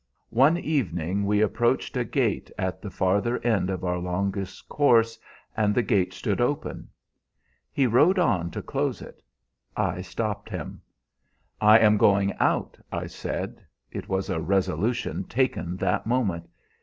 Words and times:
"One 0.31 0.57
evening 0.57 1.27
we 1.27 1.41
approached 1.41 1.95
a 1.95 2.03
gate 2.03 2.49
at 2.57 2.81
the 2.81 2.89
farther 2.89 3.37
end 3.43 3.69
of 3.69 3.83
our 3.83 3.99
longest 3.99 4.67
course, 4.67 5.19
and 5.55 5.75
the 5.75 5.83
gate 5.83 6.11
stood 6.11 6.41
open. 6.41 6.89
He 7.71 7.85
rode 7.85 8.17
on 8.17 8.49
to 8.49 8.63
close 8.63 9.03
it. 9.03 9.21
I 9.77 10.01
stopped 10.01 10.49
him. 10.49 10.81
'I 11.61 11.77
am 11.81 11.97
going 11.97 12.33
out,' 12.39 12.79
I 12.91 13.05
said. 13.05 13.63
It 13.91 14.09
was 14.09 14.27
a 14.31 14.41
resolution 14.41 15.23
taken 15.25 15.77
that 15.77 16.07
moment. 16.07 16.49